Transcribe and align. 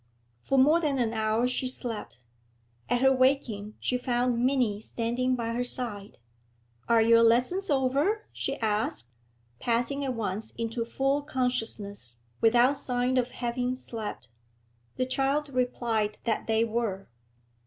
For 0.41 0.57
more 0.57 0.79
than 0.81 0.97
an 0.97 1.13
hour 1.13 1.47
she 1.47 1.67
slept. 1.67 2.17
At 2.89 3.01
her 3.01 3.13
waking 3.15 3.75
she 3.79 3.99
found 3.99 4.43
Minnie 4.43 4.81
standing 4.81 5.35
by 5.35 5.49
her 5.53 5.63
side. 5.63 6.17
'Are 6.89 7.03
your 7.03 7.21
lessons 7.21 7.69
over?' 7.69 8.25
she 8.33 8.57
asked, 8.61 9.11
passing 9.59 10.03
at 10.03 10.15
once 10.15 10.53
into 10.53 10.85
full 10.85 11.21
consciousness, 11.21 12.17
without 12.41 12.77
sign 12.77 13.17
of 13.17 13.29
having 13.29 13.75
slept. 13.75 14.27
The 14.95 15.05
child 15.05 15.49
replied 15.49 16.17
that 16.23 16.47
they 16.47 16.63
were. 16.63 17.07